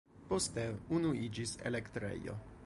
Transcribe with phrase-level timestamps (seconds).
[0.29, 0.63] Poste
[0.99, 2.41] unu iĝis elektrejo.